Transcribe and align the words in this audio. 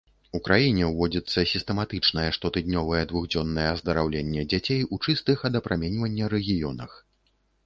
У 0.37 0.39
краіне 0.45 0.85
ўводзіцца 0.91 1.43
сістэматычнае 1.51 2.25
штотыднёвае 2.37 3.01
двухдзённае 3.11 3.67
аздараўленне 3.75 4.41
дзяцей 4.55 4.81
у 4.97 5.01
чыстых 5.05 5.37
ад 5.53 5.61
апраменьвання 5.61 6.25
рэгіёнах. 6.37 6.91